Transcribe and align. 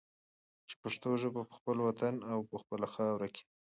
چې 0.67 0.75
پښتو 0.81 1.09
ژبه 1.21 1.41
په 1.49 1.53
خپل 1.59 1.77
وطن 1.87 2.13
کې 2.21 2.25
او 2.31 2.39
په 2.49 2.55
خپله 2.61 2.87
خاوره 2.93 3.27
کې 3.35 3.43